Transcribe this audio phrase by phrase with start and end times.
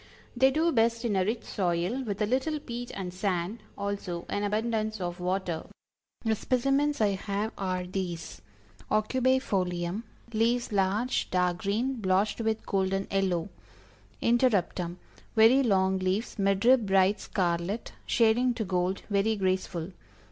[0.35, 4.43] They do best in a rich soil, with a little peat and sand; also an
[4.43, 5.65] abundance of water.
[6.25, 8.41] The specimens I have are these:
[8.89, 10.01] Aucubæ Folium
[10.33, 13.49] leaves large, dark green, blotched with golden yellow.
[14.23, 14.97] Interruptum,
[15.35, 19.91] very long leaves, mid rib bright scarlet, shading to gold very graceful.